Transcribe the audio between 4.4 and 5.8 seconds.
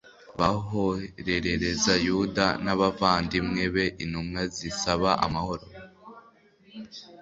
zisaba amahoro